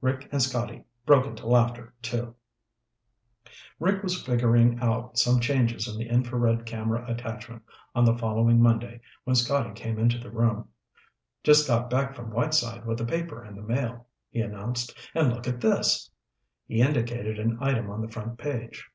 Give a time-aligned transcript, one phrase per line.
[0.00, 2.34] Rick and Scotty broke into laughter, too.
[3.78, 7.62] Rick was figuring out some changes in the infrared camera attachment
[7.94, 10.68] on the following Monday when Scotty came into the room.
[11.44, 14.92] "Just got back from Whiteside with the paper and the mail," he announced.
[15.14, 16.10] "And look at this!"
[16.66, 18.90] He indicated an item on the front page.